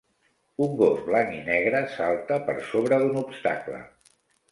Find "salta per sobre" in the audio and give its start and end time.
1.97-2.99